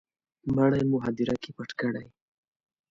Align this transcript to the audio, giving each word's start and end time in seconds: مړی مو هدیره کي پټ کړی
مړی 0.55 0.81
مو 0.89 0.97
هدیره 1.05 1.35
کي 1.43 1.49
پټ 1.57 1.69
کړی 1.81 2.05